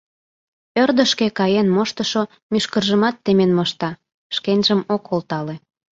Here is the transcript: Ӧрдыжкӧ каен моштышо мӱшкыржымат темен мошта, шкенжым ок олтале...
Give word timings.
Ӧрдыжкӧ 0.81 1.27
каен 1.37 1.67
моштышо 1.75 2.21
мӱшкыржымат 2.51 3.15
темен 3.23 3.51
мошта, 3.57 3.89
шкенжым 4.35 4.79
ок 4.95 5.03
олтале... 5.13 5.55